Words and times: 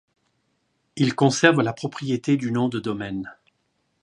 Il 0.95 1.13
conserve 1.13 1.61
la 1.61 1.73
propriété 1.73 2.35
du 2.35 2.51
nom 2.51 2.69
de 2.69 2.79
domaine. 2.79 3.37